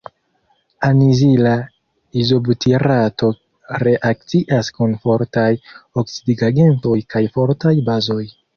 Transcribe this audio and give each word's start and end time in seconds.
Anizila 0.85 1.51
izobutirato 2.21 3.29
reakcias 3.85 4.73
kun 4.79 4.97
fortaj 5.07 5.47
oksidigagentoj 6.03 6.99
kaj 7.17 7.27
fortaj 7.39 7.79
bazoj. 7.93 8.23